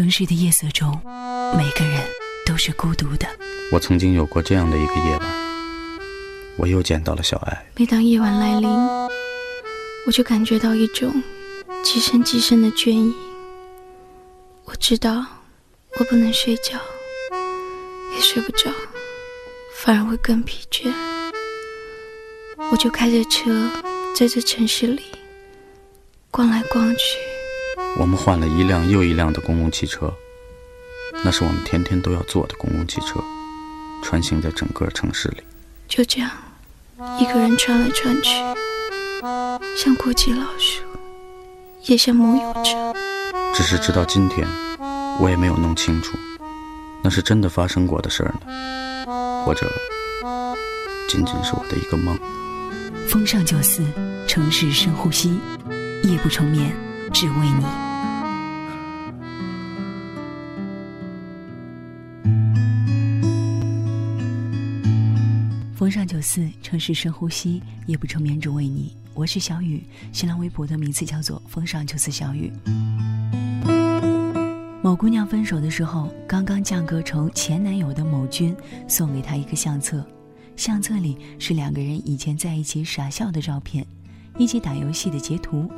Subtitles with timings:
[0.00, 0.98] 城市的夜色中，
[1.58, 2.00] 每个人
[2.46, 3.28] 都是孤独的。
[3.70, 6.00] 我曾经有过这样的一个夜晚，
[6.56, 7.66] 我又见到了小爱。
[7.76, 8.70] 每当夜晚来临，
[10.06, 11.12] 我就感觉到一种
[11.82, 13.14] 极深极深的倦意。
[14.64, 15.22] 我知道
[15.98, 16.80] 我不能睡觉，
[18.14, 18.72] 也睡不着，
[19.76, 20.90] 反而会更疲倦。
[22.72, 23.70] 我就开着车
[24.16, 25.02] 在这城市里
[26.30, 27.29] 逛来逛去。
[27.98, 30.12] 我们换了一辆又一辆的公共汽车，
[31.24, 33.22] 那是我们天天都要坐的公共汽车，
[34.02, 35.42] 穿行在整个城市里。
[35.88, 36.30] 就这样，
[37.18, 38.30] 一个人穿来穿去，
[39.76, 40.82] 像过街老鼠，
[41.84, 42.94] 也像梦游者。
[43.52, 44.46] 只是直到今天，
[45.18, 46.16] 我也没有弄清楚，
[47.02, 49.70] 那是真的发生过的事儿呢，或者
[51.08, 52.18] 仅仅是我的一个梦。
[53.08, 53.82] 风尚九四，
[54.26, 55.38] 城市深呼吸，
[56.04, 56.72] 夜不成眠，
[57.12, 57.64] 只为你。
[65.74, 68.94] 风尚九四，城市深呼吸，夜不成眠，只为你。
[69.14, 72.52] 我是小雨，新浪微博的名字叫做风尚九四小雨。
[74.82, 78.56] 某姑娘分手的时候，刚刚降格成前男友的某君
[78.88, 80.06] 送给她一个相册。
[80.56, 83.84] 相册里是两个人以前在一起傻笑的照片，
[84.38, 85.70] 一起打游戏的截图。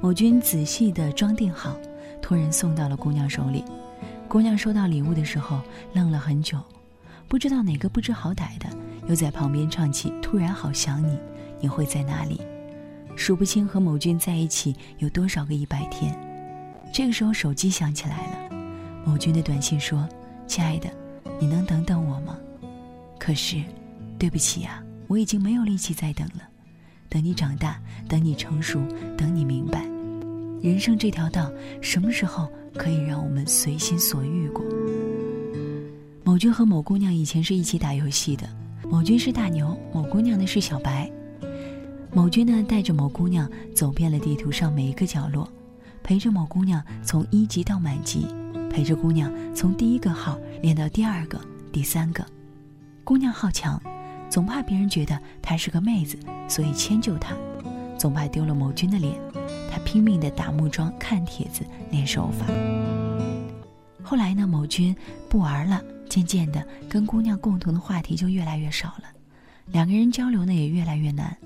[0.00, 1.76] 某君仔细的装订好，
[2.20, 3.64] 托人送到了姑娘手里。
[4.28, 5.60] 姑娘收到礼物的时候
[5.94, 6.58] 愣了很久，
[7.28, 8.66] 不知道哪个不知好歹的
[9.08, 11.14] 又在旁边唱起《突然好想你》，
[11.60, 12.40] 你会在哪里？
[13.16, 16.14] 数不清和某君在一起有多少个一百天。
[16.92, 18.56] 这个时候手机响起来了，
[19.04, 20.06] 某君的短信说
[20.46, 20.90] ：“亲爱的，
[21.40, 22.36] 你能等等我吗？”
[23.18, 23.62] 可是。
[24.18, 26.55] 对不起呀，我已经没有力气再等了。
[27.08, 28.80] 等你长大，等你成熟，
[29.16, 29.84] 等你明白，
[30.60, 34.64] 人生这条道什么时候可以让我们随心所欲过？
[36.24, 38.48] 某君和某姑娘以前是一起打游戏的，
[38.88, 41.10] 某君是大牛，某姑娘呢是小白。
[42.12, 45.48] 某君呢带着某姑娘走遍了地图上每一个角落，
[46.02, 48.26] 陪着某姑娘从一级到满级，
[48.70, 51.40] 陪着姑娘从第一个号练到第二个、
[51.70, 52.26] 第三个。
[53.04, 53.80] 姑娘好强。
[54.28, 57.34] 总怕别人觉得她是个妹子，所以迁就她；
[57.98, 59.14] 总怕丢了某君的脸，
[59.70, 62.46] 他拼命的打木桩、看帖子、练手法。
[64.02, 64.94] 后来呢，某君
[65.28, 69.04] 不玩了，渐渐的跟姑娘共同的话题就越来越少了，
[69.72, 71.36] 两个人交流呢也越来越难。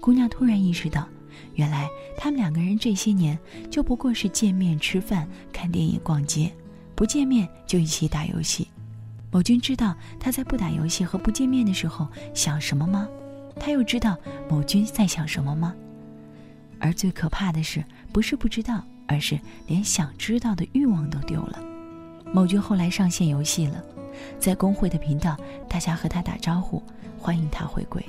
[0.00, 1.06] 姑娘突然意识到，
[1.54, 3.38] 原来他们两个人这些年
[3.70, 6.50] 就不过是见面吃饭、看电影、逛街，
[6.94, 8.66] 不见面就一起打游戏。
[9.32, 13.08] 某君知道他在不打游戏和不见面的时候想什么吗？
[13.60, 14.16] 他又知道
[14.48, 15.74] 某君在想什么吗？
[16.80, 21.58] 而最可怕的是，不是不知道，而是连想知道的欲望都丢了。
[22.32, 23.84] 某君后来上线游戏了，
[24.38, 25.36] 在公会的频道，
[25.68, 26.82] 大家和他打招呼，
[27.18, 28.04] 欢迎他回归。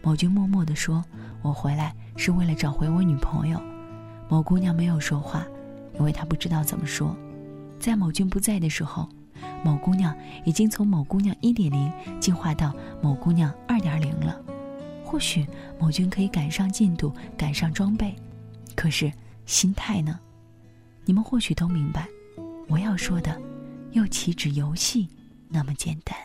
[0.00, 1.04] 某君默默地说
[1.42, 3.60] ：“我回来是为了找回我女朋友。”
[4.28, 5.44] 某姑娘没有说话，
[5.98, 7.16] 因为她不知道怎么说。
[7.80, 9.08] 在某君不在的时候。
[9.64, 14.40] 某姑娘已经从某姑娘一点零进化到某姑娘二点零了，
[15.04, 15.46] 或许
[15.78, 18.14] 某君可以赶上进度，赶上装备，
[18.74, 19.12] 可是
[19.46, 20.18] 心态呢？
[21.04, 22.06] 你们或许都明白，
[22.68, 23.40] 我要说的，
[23.92, 25.08] 又岂止游戏
[25.48, 26.16] 那么简单？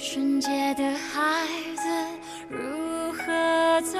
[0.00, 1.82] 纯洁的孩子
[2.48, 3.98] 如何走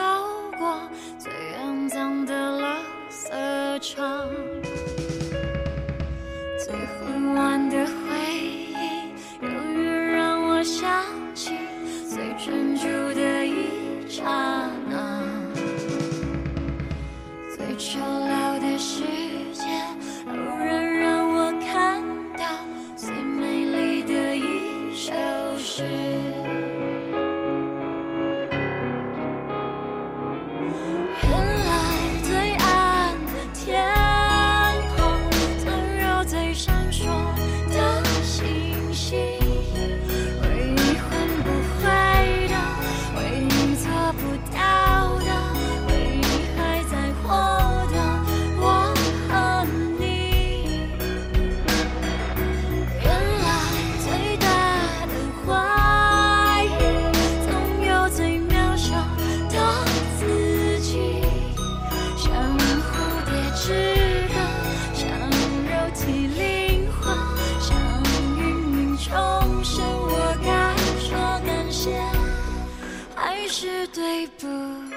[0.56, 0.80] 过
[1.18, 2.78] 最肮脏的垃
[3.10, 4.47] 圾场？
[73.92, 74.87] 对不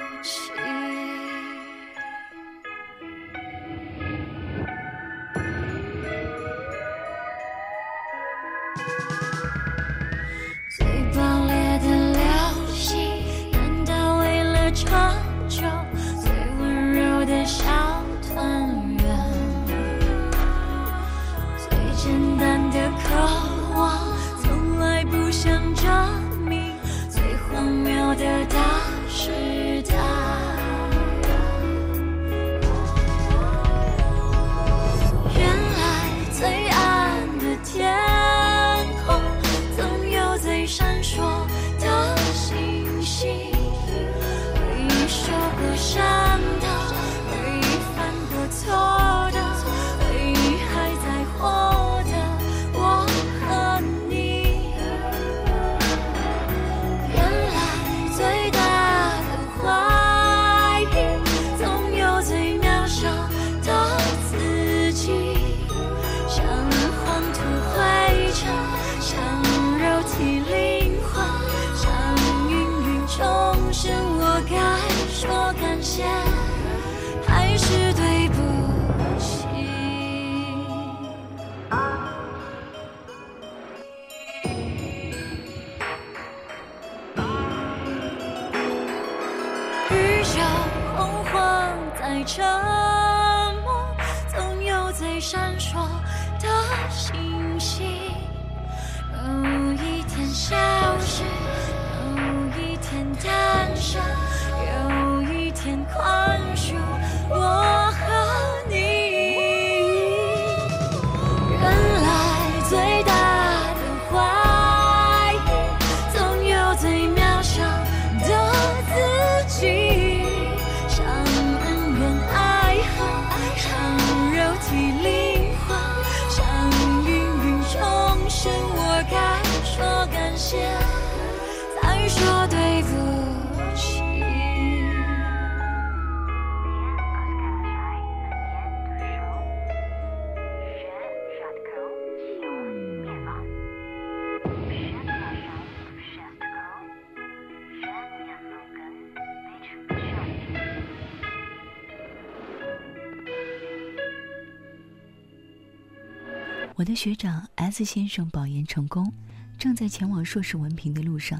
[156.81, 159.13] 我的学长 S 先生保研成功，
[159.55, 161.39] 正在前往硕士文凭的路上。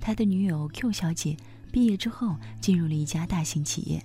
[0.00, 1.36] 他的女友 Q 小姐
[1.70, 4.04] 毕业之后进入了一家大型企业，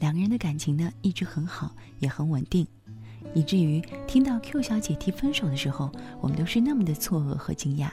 [0.00, 2.66] 两个人的感情呢一直很好，也很稳定，
[3.32, 5.88] 以至于听到 Q 小姐提分手的时候，
[6.20, 7.88] 我们都是那么的错愕和惊讶。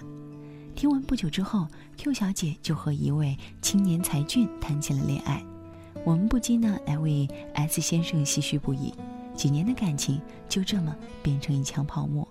[0.73, 5.45] 听完不久之后，Q 小姐就和一位青年才俊谈起了恋爱，
[6.03, 8.91] 我们不禁呢来为 S 先生唏嘘不已。
[9.35, 12.24] 几年的感情就这么变成一腔泡沫。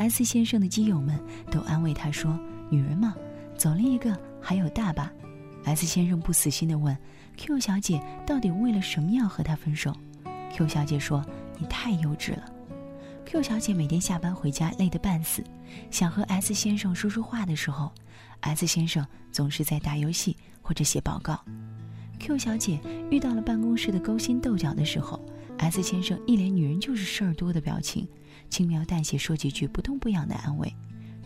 [0.00, 2.38] S 先生的基友们都安慰他说
[2.70, 3.14] ：“女人嘛，
[3.54, 5.12] 走了一个还有大把。
[5.64, 6.96] ”S 先生不死心地问
[7.36, 9.94] ：“Q 小姐到底为了什么要和他分手
[10.54, 11.22] ？”Q 小姐说
[11.60, 12.50] ：“你太幼稚了。
[13.26, 15.44] ”Q 小姐每天下班回家累得半死，
[15.90, 17.92] 想和 S 先生说说话的时候
[18.40, 21.38] ，S 先生总是在打游戏或者写报告。
[22.18, 22.80] Q 小姐
[23.10, 25.20] 遇到了办公室的勾心斗角的时候
[25.60, 28.08] ，S 先生一脸女人就是事儿多的表情，
[28.48, 30.74] 轻描淡写说几句不痛不痒的安慰，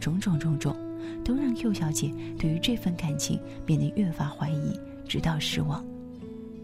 [0.00, 0.76] 种种种种，
[1.24, 5.84] 都让 Q 小姐对于这份感情变得越发怀疑，直到失望。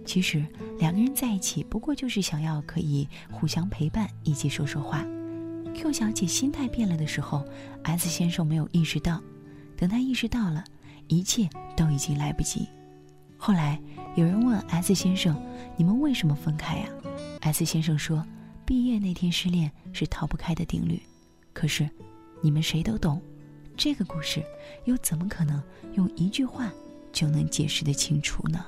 [0.05, 0.45] 其实
[0.81, 5.07] 两个人在一起不过就是想要可以互相陪伴，一起说说话。
[5.73, 7.45] Q 小姐心态变了的时候
[7.85, 9.23] ，S 先生没有意识到，
[9.77, 10.65] 等他意识到了，
[11.07, 12.67] 一切都已经来不及。
[13.37, 13.81] 后来
[14.17, 15.41] 有人问 S 先生
[15.79, 16.89] ：“你们为什么分开呀、
[17.40, 18.25] ？”S 先生说
[18.64, 21.00] ：“毕业那天失恋是逃不开的定律。”
[21.52, 21.88] 可是，
[22.40, 23.20] 你们谁都懂，
[23.76, 24.42] 这个故事
[24.85, 25.62] 又怎么可能
[25.94, 26.73] 用一句话
[27.12, 28.64] 就能解释得清楚呢？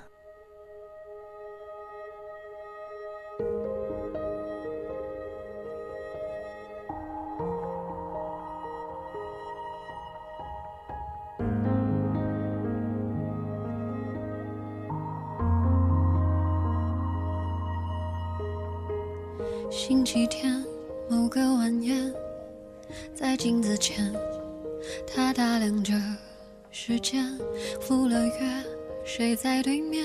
[28.42, 28.64] 月，
[29.04, 30.04] 谁在对面？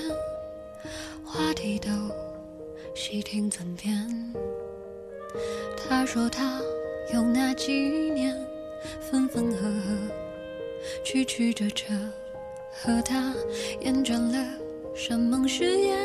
[1.25, 1.89] 话题都
[2.93, 3.93] 细听尊便。
[5.75, 6.61] 他说他
[7.13, 7.73] 有那几
[8.11, 8.35] 年，
[8.99, 9.97] 分分合合，
[11.03, 11.85] 曲曲折折，
[12.71, 13.33] 和他
[13.81, 14.45] 厌倦了
[14.95, 15.97] 山盟誓言，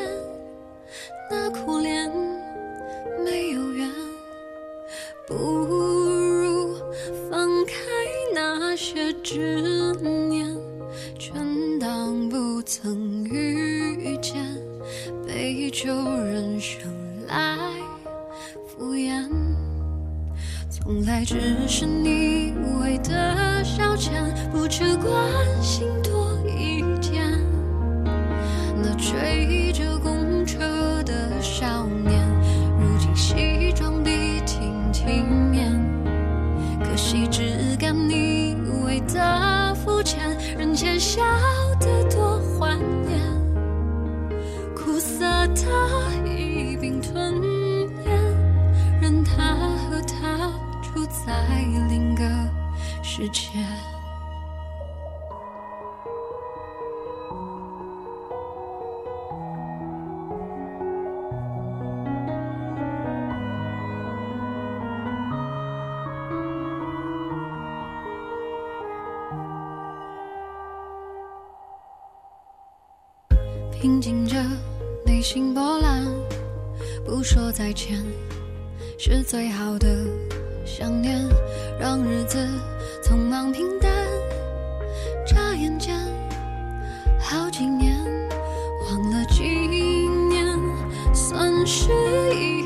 [1.29, 2.11] 那苦恋
[3.23, 3.89] 没有缘，
[5.27, 6.75] 不如
[7.29, 7.73] 放开
[8.33, 10.22] 那些执念，
[12.65, 14.35] 曾遇见，
[15.27, 16.89] 杯酒人生
[17.27, 17.57] 来
[18.65, 19.29] 敷衍。
[20.69, 24.11] 从来只是你为的消遣，
[24.51, 25.13] 不去关
[25.61, 27.37] 心多一点。
[28.81, 32.25] 那追着公车的少年，
[32.79, 35.69] 如今西装笔挺体面。
[36.79, 38.55] 可惜只敢你
[38.85, 41.21] 为的肤浅，人前笑
[73.83, 74.37] 平静着
[75.05, 76.07] 内心波澜，
[77.03, 78.01] 不说再见，
[78.97, 80.05] 是最好的
[80.65, 81.19] 想念，
[81.77, 82.47] 让日子
[83.03, 83.91] 匆忙平淡，
[85.27, 85.99] 眨眼间
[87.19, 87.93] 好几年，
[88.87, 89.43] 忘了几
[90.29, 90.57] 年，
[91.13, 91.91] 算是
[92.33, 92.62] 一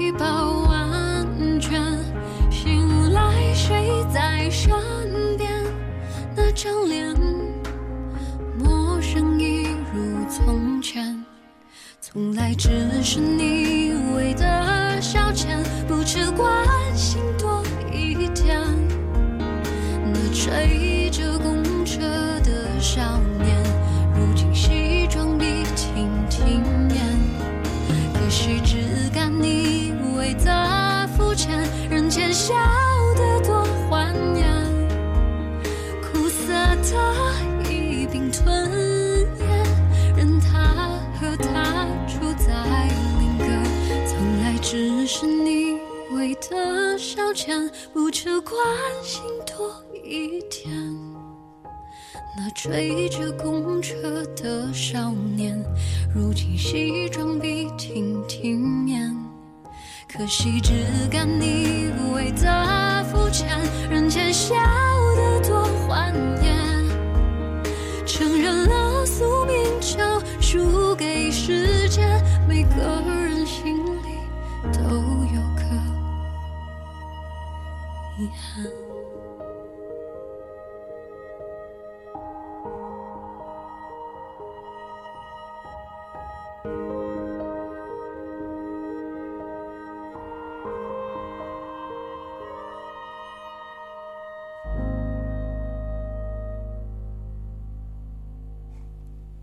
[12.48, 16.64] 爱只是你为的消遣，不吃瓜
[46.50, 48.56] 的消遣，不求关
[49.04, 50.74] 心多一点。
[52.38, 55.58] 那追着公车的少年，
[56.14, 59.16] 如今西装笔挺体面。
[60.08, 60.72] 可惜只
[61.12, 64.56] 敢你为的肤浅，人前笑
[65.16, 66.86] 得多欢颜。
[68.06, 69.98] 承认了宿命就
[70.40, 73.02] 输给时间，每个
[78.18, 78.66] 遗憾。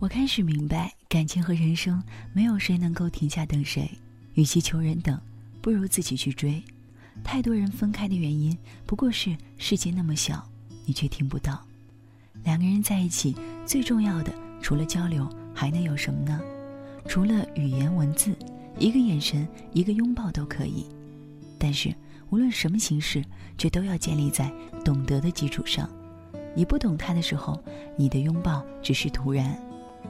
[0.01, 2.03] 我开始明白，感情和人生
[2.35, 3.91] 没有谁能够停下等谁。
[4.35, 5.19] 与其求人等，
[5.63, 6.63] 不如自己去追。
[7.23, 8.57] 太多人分开的原因，
[8.87, 10.47] 不过是世界那么小，
[10.85, 11.65] 你却听不到。
[12.43, 16.41] 两个人在一起，最重要的除了交流，还能有什么呢？
[17.07, 18.35] 除了语言文字，
[18.79, 20.87] 一个眼神，一个拥抱都可以。
[21.59, 21.95] 但是
[22.31, 23.25] 无论什么形式，
[23.57, 24.53] 却都要建立在
[24.85, 25.89] 懂得的基础上。
[26.55, 27.63] 你不懂他的时候，
[27.97, 29.59] 你的拥抱只是突然。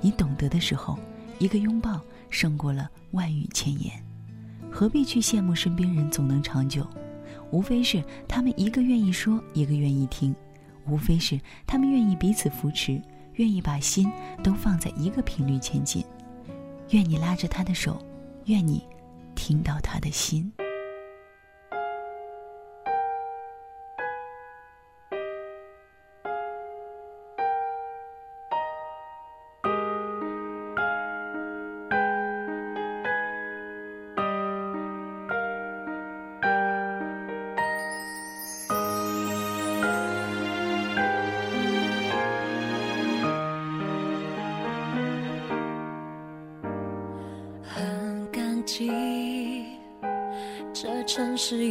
[0.01, 0.99] 你懂得的时候，
[1.39, 4.04] 一个拥抱胜过了万语千言。
[4.77, 6.85] 何必去羡慕身边人总能长久？
[7.53, 10.35] 无非是他们一个愿意说，一个愿意听；
[10.85, 13.01] 无非是他们愿意彼此扶持，
[13.35, 14.11] 愿意把心
[14.43, 16.05] 都放在一个频率前进。
[16.91, 18.05] 愿你拉着他的手，
[18.47, 18.85] 愿你
[19.37, 20.53] 听到他的心。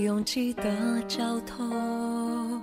[0.03, 0.63] 拥挤的
[1.07, 2.61] 交通，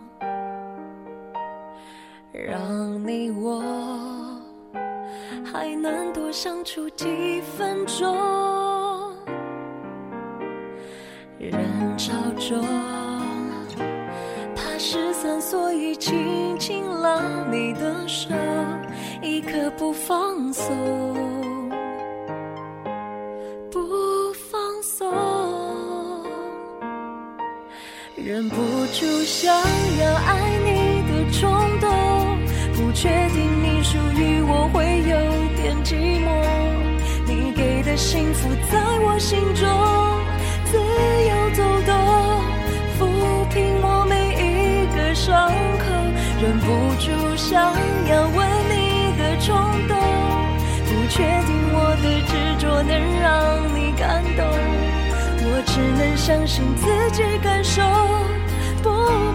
[2.32, 3.62] 让你我
[5.42, 8.14] 还能多相处几分钟。
[11.38, 11.54] 人
[11.96, 12.62] 潮中，
[14.54, 18.34] 怕失散所以紧紧拉你的手，
[19.22, 20.76] 一刻不放松，
[28.40, 28.56] 忍不
[28.94, 31.90] 住想要爱你的冲动，
[32.72, 35.14] 不确定你属于我会有
[35.60, 35.92] 点寂
[36.24, 36.26] 寞，
[37.26, 39.68] 你给的幸福在我心中
[40.64, 40.78] 自
[41.28, 41.92] 由走动，
[42.96, 43.04] 抚
[43.52, 45.92] 平我每一个伤口，
[46.40, 46.66] 忍不
[46.98, 47.60] 住想
[48.08, 49.54] 要吻你的冲
[49.86, 49.92] 动，
[50.86, 54.48] 不确定我的执着能让你感动，
[55.80, 57.80] 只能相信自己感受，
[58.82, 58.90] 不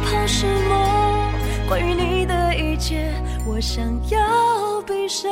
[0.06, 1.32] 怕失落。
[1.68, 3.12] 关于你的一切，
[3.48, 5.28] 我想要比谁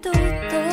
[0.00, 0.67] 都懂。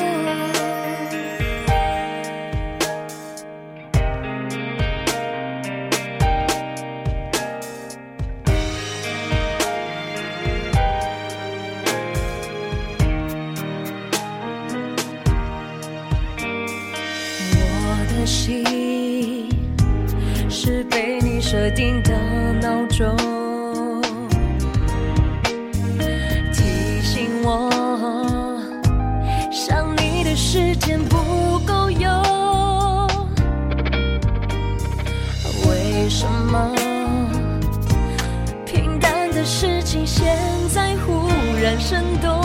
[40.25, 40.35] 现
[40.69, 41.29] 在忽
[41.61, 42.41] 然生动？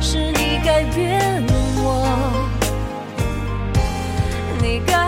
[0.00, 1.44] 是你改变
[1.76, 1.86] 我。
[4.62, 5.03] 你改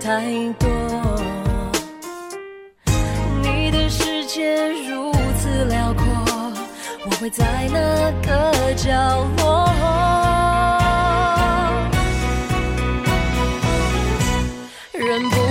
[0.00, 0.22] 太
[0.58, 0.68] 多。
[3.42, 6.04] 你的世界如此辽阔，
[7.04, 7.78] 我会在哪
[8.22, 8.88] 个角
[9.38, 9.68] 落？
[14.94, 15.41] 忍不